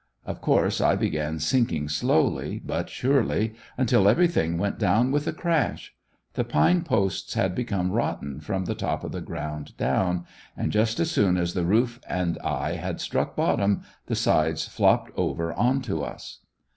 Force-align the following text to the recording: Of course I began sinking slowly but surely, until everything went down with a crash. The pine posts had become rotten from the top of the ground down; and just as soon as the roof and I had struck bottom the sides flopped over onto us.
Of 0.25 0.41
course 0.41 0.81
I 0.81 0.95
began 0.95 1.37
sinking 1.37 1.87
slowly 1.87 2.59
but 2.65 2.89
surely, 2.89 3.53
until 3.77 4.07
everything 4.09 4.57
went 4.57 4.79
down 4.79 5.11
with 5.11 5.27
a 5.27 5.31
crash. 5.31 5.93
The 6.33 6.43
pine 6.43 6.81
posts 6.81 7.35
had 7.35 7.53
become 7.53 7.91
rotten 7.91 8.39
from 8.39 8.65
the 8.65 8.73
top 8.73 9.03
of 9.03 9.11
the 9.11 9.21
ground 9.21 9.77
down; 9.77 10.25
and 10.57 10.71
just 10.71 10.99
as 10.99 11.11
soon 11.11 11.37
as 11.37 11.53
the 11.53 11.65
roof 11.65 11.99
and 12.09 12.39
I 12.39 12.77
had 12.77 12.99
struck 12.99 13.35
bottom 13.35 13.83
the 14.07 14.15
sides 14.15 14.67
flopped 14.67 15.11
over 15.15 15.53
onto 15.53 16.01
us. 16.01 16.39